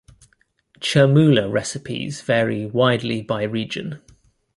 Chermoula 0.79 1.53
recipes 1.53 2.21
vary 2.21 2.65
widely 2.65 3.21
by 3.21 3.43
region. 3.43 4.01